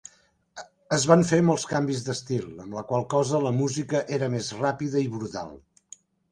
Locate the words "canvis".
1.73-2.01